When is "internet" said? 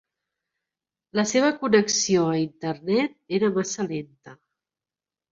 2.43-3.13